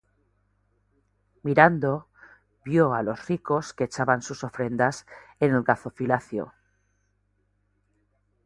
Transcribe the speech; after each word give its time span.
Mirando, 1.45 1.91
vió 2.65 2.85
á 2.95 3.03
los 3.03 3.19
ricos 3.27 3.71
que 3.75 3.83
echaban 3.83 4.23
sus 4.23 4.43
ofrendas 4.43 5.05
en 5.39 5.53
el 5.53 5.61
gazofilacio. 5.61 6.55